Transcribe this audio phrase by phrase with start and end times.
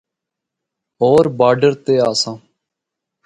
[0.99, 2.31] ہور باڈر تے آسا۔